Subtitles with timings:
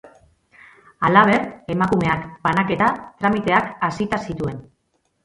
[1.09, 1.43] Halaber,
[1.73, 2.87] emakumeak banaketa
[3.21, 4.57] tramiteak hasita zituen.